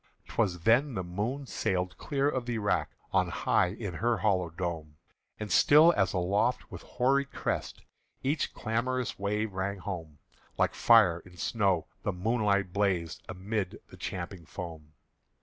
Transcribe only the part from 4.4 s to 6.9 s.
dome; And still as aloft with